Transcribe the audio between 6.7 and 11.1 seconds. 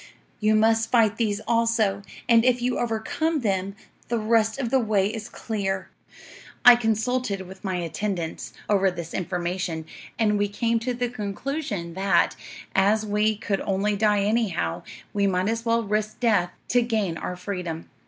consulted with my attendants over this information, and we came to the